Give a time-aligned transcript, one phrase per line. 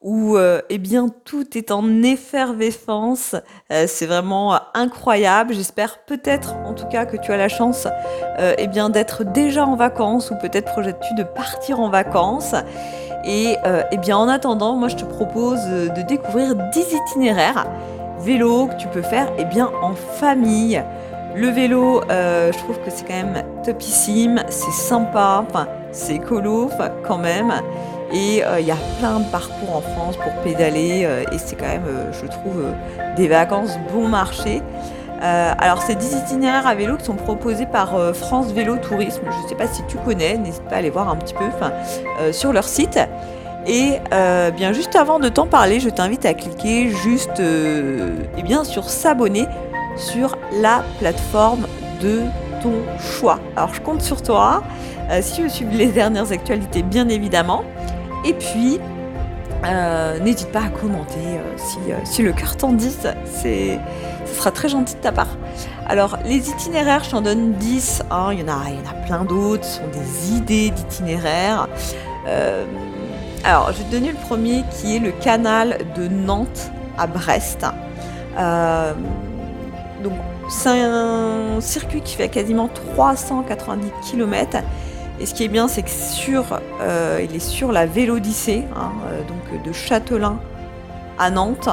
[0.00, 3.34] où euh, eh bien tout est en effervescence.
[3.72, 5.54] Euh, c'est vraiment euh, incroyable.
[5.54, 7.86] J'espère peut-être en tout cas que tu as la chance
[8.58, 12.54] eh bien d'être déjà en vacances ou peut-être projettes-tu de partir en vacances.
[13.24, 13.56] Et
[13.90, 17.66] eh bien en attendant, moi je te propose de découvrir 10 itinéraires
[18.20, 20.82] vélo que tu peux faire eh bien en famille.
[21.34, 26.70] Le vélo, je trouve que c'est quand même topissime, c'est sympa, enfin c'est écolo
[27.04, 27.52] quand même.
[28.12, 31.56] Et euh, il y a plein de parcours en France pour pédaler euh, et c'est
[31.56, 32.64] quand même, euh, je trouve,
[33.16, 34.62] des vacances bon marché.
[35.20, 39.22] alors, c'est 10 itinéraires à vélo qui sont proposés par France Vélo Tourisme.
[39.28, 41.44] Je ne sais pas si tu connais, n'hésite pas à aller voir un petit peu
[42.32, 43.00] sur leur site.
[43.66, 43.98] Et
[44.56, 47.42] bien juste avant de t'en parler, je t'invite à cliquer juste
[48.44, 49.46] bien sur s'abonner
[49.96, 51.66] sur la plateforme
[52.00, 52.20] de
[52.62, 53.40] ton choix.
[53.56, 54.62] Alors je compte sur toi.
[55.20, 57.64] si tu veux suivre les dernières actualités, bien évidemment.
[58.28, 58.78] Et puis,
[59.64, 61.56] euh, n'hésite pas à commenter euh,
[61.88, 63.78] euh, si, le cœur t'en dit, ce
[64.34, 65.38] sera très gentil de ta part.
[65.88, 68.02] Alors, les itinéraires, je t'en donne 10.
[68.10, 70.70] Hein, il, y en a, il y en a plein d'autres, ce sont des idées
[70.70, 71.68] d'itinéraires.
[73.44, 77.64] alors, je vais te donner le premier qui est le canal de Nantes à Brest.
[80.04, 80.12] donc,
[80.50, 84.58] c'est un circuit qui fait quasiment 390 km
[85.20, 85.88] et ce qui est bien, c'est que
[86.80, 90.38] euh, il est sur la Vélodyssée, hein, euh, donc de Châtelain
[91.18, 91.68] à Nantes.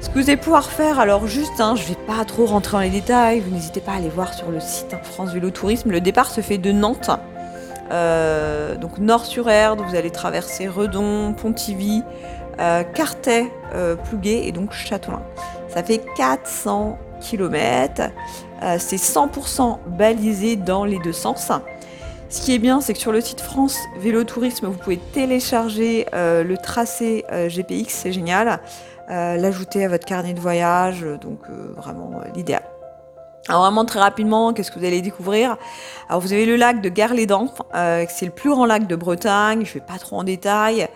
[0.00, 2.72] Ce que vous allez pouvoir faire, alors juste, hein, je ne vais pas trop rentrer
[2.76, 5.50] dans les détails, vous n'hésitez pas à aller voir sur le site hein, France Vélo
[5.50, 5.90] Tourisme.
[5.90, 7.10] Le départ se fait de Nantes,
[7.90, 12.02] euh, donc nord-sur-Erdre, vous allez traverser Redon, Pontivy,
[12.94, 13.50] Cartet,
[14.04, 15.22] Plouguet et donc Châtelain.
[15.68, 18.02] Ça fait 400 km,
[18.78, 21.50] c'est 100% balisé dans les deux sens.
[22.32, 26.06] Ce qui est bien, c'est que sur le site France Vélo Tourisme, vous pouvez télécharger
[26.14, 28.58] euh, le tracé euh, GPX, c'est génial,
[29.10, 31.40] euh, l'ajouter à votre carnet de voyage, donc
[31.76, 32.62] vraiment l'idéal.
[33.48, 35.58] Alors vraiment très rapidement, qu'est-ce que vous allez découvrir?
[36.08, 37.52] Alors vous avez le lac de Gare-les-Dents,
[38.08, 40.88] c'est le plus grand lac de Bretagne, je ne vais pas trop en détail.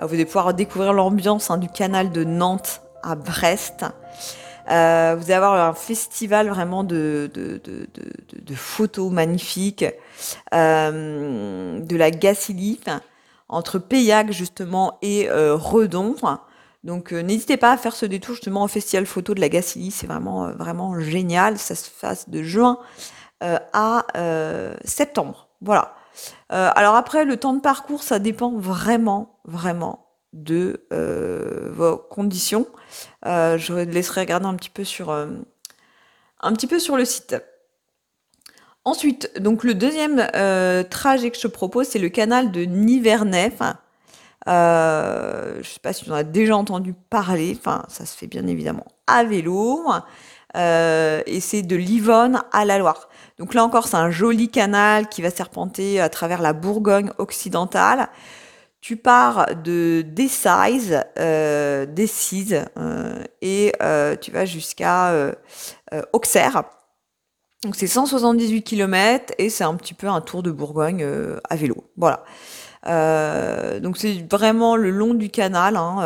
[0.00, 3.84] vous allez pouvoir découvrir l'ambiance hein, du canal de Nantes à Brest.
[4.70, 7.86] Euh, vous allez avoir un festival vraiment de, de, de,
[8.40, 9.84] de photos magnifiques,
[10.54, 12.80] euh, de la Gacilly,
[13.48, 16.16] entre Payac justement et euh, Redon.
[16.82, 20.06] Donc n'hésitez pas à faire ce détour justement au festival photo de la Gacilly, c'est
[20.06, 21.58] vraiment vraiment génial.
[21.58, 22.78] Ça se passe de juin
[23.40, 24.06] à
[24.84, 25.48] septembre.
[25.60, 25.94] Voilà.
[26.50, 30.03] alors après, le temps de parcours, ça dépend vraiment, vraiment
[30.34, 32.66] de euh, vos conditions.
[33.24, 35.26] Euh, je vous laisserai regarder un petit peu sur, euh,
[36.40, 37.36] un petit peu sur le site.
[38.84, 40.28] Ensuite, donc le deuxième
[40.90, 43.50] trajet que je propose, c'est le canal de Nivernais.
[44.46, 47.56] je ne sais pas si en as déjà entendu parler.
[47.58, 49.86] Enfin, ça se fait bien évidemment à vélo.
[50.54, 53.08] et c'est de Livonne à la Loire.
[53.38, 58.10] Donc là encore, c'est un joli canal qui va serpenter à travers la Bourgogne occidentale.
[58.84, 61.86] Tu pars de Decize, euh,
[62.76, 65.32] euh, et euh, tu vas jusqu'à euh,
[66.12, 66.64] Auxerre.
[67.62, 71.02] Donc c'est 178 km et c'est un petit peu un tour de Bourgogne
[71.48, 71.76] à vélo.
[71.96, 72.24] Voilà.
[73.80, 76.00] donc c'est vraiment le long du canal, hein,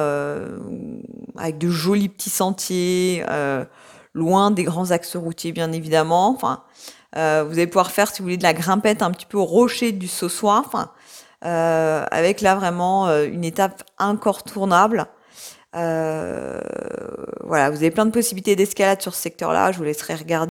[1.36, 3.24] avec de jolis petits sentiers,
[4.14, 6.28] loin des grands axes routiers bien évidemment.
[6.28, 6.62] Enfin,
[7.12, 7.18] vous
[7.54, 10.06] allez pouvoir faire, si vous voulez, de la grimpette un petit peu au rocher du
[10.06, 10.62] Saussois.
[10.64, 10.92] Enfin,
[11.44, 15.06] euh, avec là vraiment euh, une étape incontournable.
[15.76, 16.60] Euh,
[17.44, 20.50] voilà, vous avez plein de possibilités d'escalade sur ce secteur-là, je vous laisserai regarder.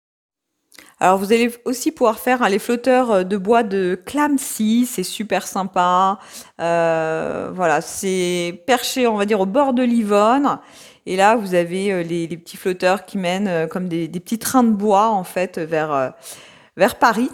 [1.00, 5.46] Alors vous allez aussi pouvoir faire hein, les flotteurs de bois de Clamcy, c'est super
[5.46, 6.18] sympa.
[6.58, 10.58] voilà, c'est perché, on va dire, au bord de l'Yvonne.
[11.04, 14.70] Et là, vous avez les, petits flotteurs qui mènent comme des, des, petits trains de
[14.70, 16.14] bois en fait vers
[16.76, 17.30] vers Paris.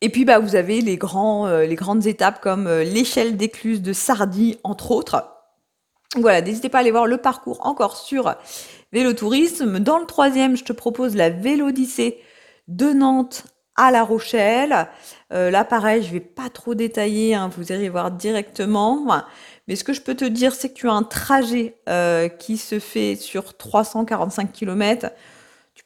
[0.00, 3.82] Et puis bah, vous avez les, grands, euh, les grandes étapes comme euh, l'échelle d'écluse
[3.82, 5.26] de Sardy, entre autres.
[6.16, 8.34] Voilà, n'hésitez pas à aller voir le parcours encore sur
[8.92, 9.78] Vélotourisme.
[9.78, 12.18] Dans le troisième, je te propose la Vélodyssée
[12.66, 13.44] de Nantes
[13.76, 14.88] à La Rochelle.
[15.32, 19.06] Euh, là, pareil, je vais pas trop détailler, hein, vous irez voir directement.
[19.68, 21.76] Mais ce que je peux te dire, c'est que tu as un trajet
[22.40, 25.10] qui se fait sur 345 km.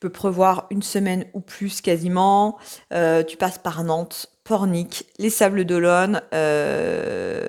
[0.04, 2.58] Peux prévoir une semaine ou plus quasiment.
[2.92, 7.46] Euh, tu passes par Nantes, Pornic, les Sables d'Olonne euh,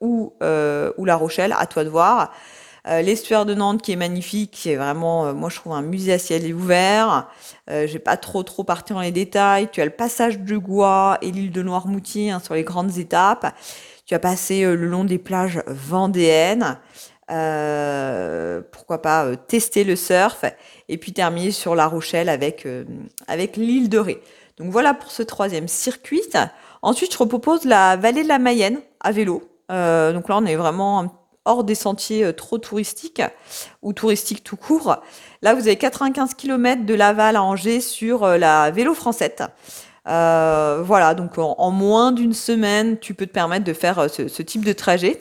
[0.00, 2.32] ou, ou La Rochelle, à toi de voir.
[2.86, 6.18] L'estuaire de Nantes qui est magnifique, qui est vraiment, moi je trouve un musée à
[6.20, 7.28] ciel ouvert.
[7.70, 9.68] Euh, vais pas trop trop partir dans les détails.
[9.70, 13.54] Tu as le passage de Gois et l'île de Noirmoutier hein, sur les grandes étapes.
[14.06, 16.78] Tu as passé euh, le long des plages vendéennes.
[17.30, 20.44] Euh, pourquoi pas euh, tester le surf
[20.88, 22.66] et puis terminer sur La Rochelle avec,
[23.26, 24.22] avec l'île de Ré.
[24.56, 26.22] Donc voilà pour ce troisième circuit.
[26.82, 29.42] Ensuite, je propose la vallée de la Mayenne à vélo.
[29.68, 31.14] donc là, on est vraiment
[31.44, 33.22] hors des sentiers trop touristiques
[33.82, 34.96] ou touristiques tout court.
[35.42, 39.36] Là, vous avez 95 km de Laval à Angers sur la vélo française.
[40.08, 44.42] Euh, voilà, donc en, moins d'une semaine, tu peux te permettre de faire euh, ce,
[44.42, 45.18] type de trajet.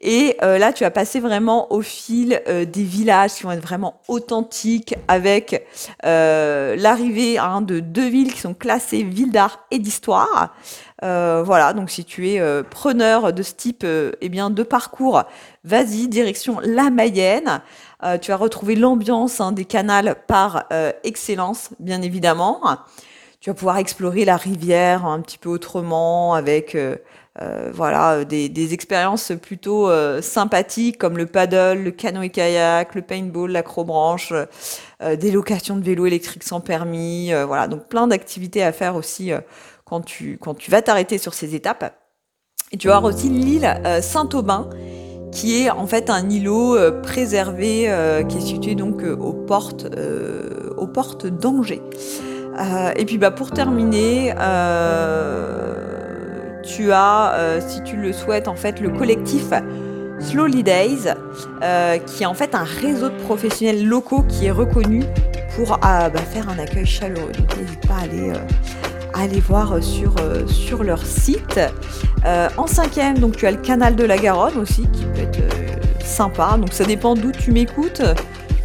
[0.00, 4.00] Et euh, là, tu vas passer vraiment au fil des villages qui vont être vraiment
[4.08, 5.66] authentiques avec
[6.02, 10.54] l'arrivée hein, de deux villes qui sont classées villes d'art et d'histoire.
[11.02, 13.86] voilà, donc si tu es preneur de ce type
[14.20, 15.22] eh bien, de parcours,
[15.64, 17.62] vas-y, direction la Mayenne.
[18.20, 20.64] tu vas retrouver l'ambiance hein, des canals par
[21.02, 22.60] excellence, bien évidemment
[23.44, 26.74] tu vas pouvoir explorer la rivière un petit peu autrement avec
[27.40, 33.50] euh, euh, voilà des, expériences plutôt euh, sympathiques comme le paddle, le canoë-kayak, le paintball,
[33.50, 34.32] l'acrobranche,
[35.04, 39.32] des locations de vélos électriques sans permis, voilà donc plein d'activités à faire aussi
[39.84, 41.94] quand tu quand tu vas t'arrêter sur ces étapes.
[42.72, 43.68] Et tu vas avoir aussi l'île
[44.00, 44.70] Saint-Aubin
[45.30, 49.86] qui est en fait un îlot préservé qui est situé donc aux portes
[50.76, 51.82] aux portes d'Angers.
[52.58, 55.93] Euh, et puis bah, pour terminer, euh,
[56.64, 59.50] tu as, euh, si tu le souhaites, en fait, le collectif
[60.20, 61.08] Slowly Days,
[62.06, 65.02] qui est en fait un réseau de professionnels locaux qui est reconnu
[65.56, 67.32] pour bah, faire un accueil chaleureux.
[67.36, 67.94] Donc n'hésite pas
[69.14, 70.14] à aller, voir sur,
[70.46, 71.60] sur leur site.
[72.56, 75.40] en cinquième, donc tu as le canal de la Garonne aussi, qui peut être
[76.04, 76.56] sympa.
[76.58, 78.02] Donc ça dépend d'où tu m'écoutes.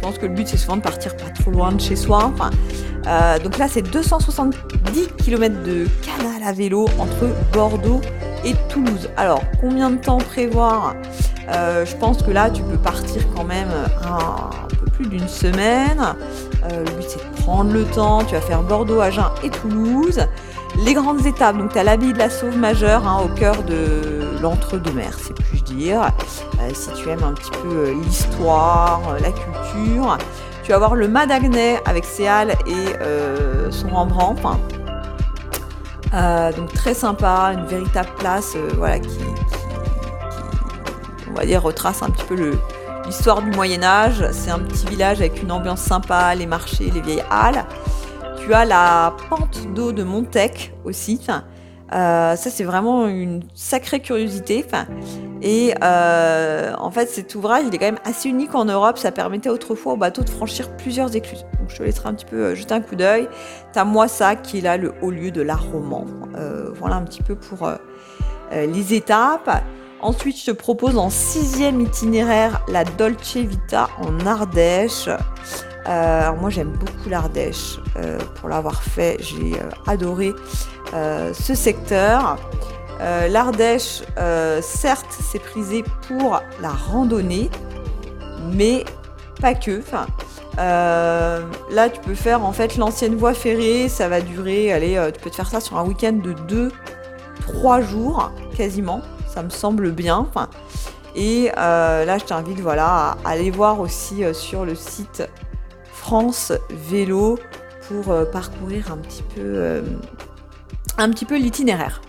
[0.00, 2.32] pense que le but c'est souvent de partir pas trop loin de chez soi.
[3.06, 8.00] Euh, donc là, c'est 270 km de canal à vélo entre Bordeaux
[8.44, 9.08] et Toulouse.
[9.16, 10.94] Alors, combien de temps prévoir?
[11.48, 13.70] Euh, Je pense que là, tu peux partir quand même
[14.04, 16.14] un, peu plus d'une semaine.
[16.64, 18.24] Euh, le but, c'est de prendre le temps.
[18.24, 20.20] Tu vas faire Bordeaux, Agen et Toulouse.
[20.84, 24.38] Les grandes étapes, donc tu as l'habit de la Sauve majeure hein, au cœur de
[24.40, 26.08] l'entre-deux-mer, c'est puis-je dire.
[26.72, 30.16] si tu aimes un petit peu l'histoire, la culture.
[30.70, 34.40] Tu vas avoir le Madagnais avec ses halles et euh, son Rembrandt.
[36.14, 39.18] Euh, donc très sympa, une véritable place euh, voilà, qui,
[41.28, 42.54] on va dire, retrace un petit peu
[43.04, 44.24] l'histoire du Moyen Âge.
[44.30, 47.64] C'est un petit village avec une ambiance sympa, les marchés, les vieilles halles.
[48.38, 51.20] Tu as la pente d'eau de Montec aussi.
[51.20, 54.64] ça, c'est vraiment une sacrée curiosité.
[55.42, 58.98] Et euh, en fait, cet ouvrage, il est quand même assez unique en Europe.
[58.98, 61.46] Ça permettait autrefois aux bateaux de franchir plusieurs écluses.
[61.58, 63.28] Donc, je te laisserai un petit peu euh, jeter un coup d'œil.
[63.72, 66.04] T'as ça qui est là le haut lieu de l'art roman.
[66.36, 67.70] Euh, voilà un petit peu pour
[68.52, 69.62] les étapes.
[70.00, 75.08] Ensuite, je te propose en sixième itinéraire la Dolce Vita en Ardèche.
[75.84, 77.78] alors moi, j'aime beaucoup l'Ardèche.
[78.36, 79.52] pour l'avoir fait, j'ai
[79.86, 80.32] adoré
[80.92, 82.38] ce secteur.
[83.00, 87.50] Euh, L'Ardèche, euh, certes, c'est prisé pour la randonnée,
[88.52, 88.84] mais
[89.40, 89.80] pas que.
[90.58, 93.88] Euh, là, tu peux faire en fait l'ancienne voie ferrée.
[93.88, 96.34] Ça va durer, allez, tu peux te faire ça sur un week-end de
[97.62, 99.00] 2-3 jours quasiment.
[99.26, 100.28] Ça me semble bien.
[101.14, 105.22] et là, je t'invite voilà, à aller voir aussi sur le site
[105.92, 107.38] France Vélo
[107.88, 109.82] pour parcourir un petit peu,
[110.98, 112.02] un petit peu l'itinéraire.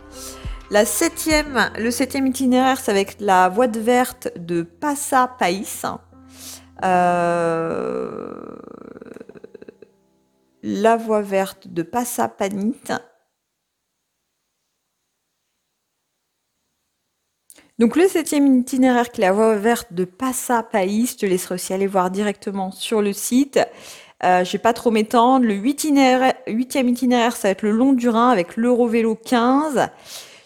[0.72, 5.82] La septième, le septième itinéraire, c'est avec la voie verte de Passa País.
[6.86, 8.56] Euh,
[10.63, 12.80] la voie verte de Passa Panit.
[17.78, 21.56] Donc le septième itinéraire, qui est la voie verte de Passa País, je te laisserai
[21.56, 23.60] aussi aller voir directement sur le site.
[24.24, 25.46] Euh, je vais pas trop m'étendre.
[25.46, 29.90] Le huitième itinéraire, ça va être le long du Rhin avec l'Eurovélo 15.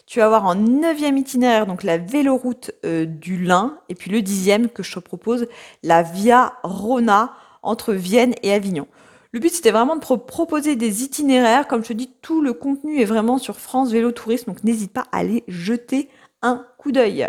[0.06, 4.22] Tu vas avoir en neuvième itinéraire donc la véloroute euh, du Lin et puis le
[4.22, 5.48] dixième que je te propose
[5.82, 7.34] la Via Rona
[7.64, 8.88] entre Vienne et Avignon.
[9.32, 11.68] Le but c'était vraiment de proposer des itinéraires.
[11.68, 14.94] Comme je te dis, tout le contenu est vraiment sur France Vélo Tourisme, donc n'hésite
[14.94, 16.10] pas à aller jeter
[16.42, 17.28] un coup d'œil.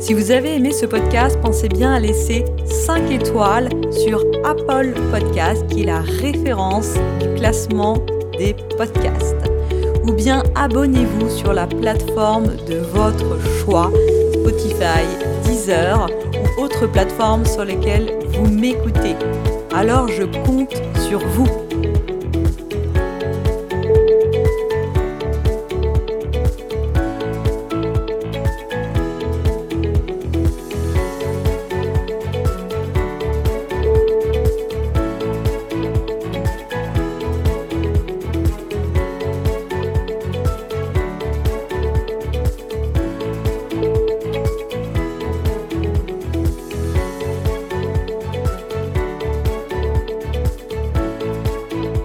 [0.00, 5.66] Si vous avez aimé ce podcast, pensez bien à laisser 5 étoiles sur Apple Podcast,
[5.68, 7.96] qui est la référence du classement
[8.38, 9.43] des podcasts.
[10.06, 13.90] Ou bien abonnez-vous sur la plateforme de votre choix,
[14.34, 15.04] Spotify,
[15.44, 16.06] Deezer
[16.58, 19.16] ou autres plateformes sur lesquelles vous m'écoutez.
[19.74, 20.74] Alors je compte
[21.08, 21.63] sur vous.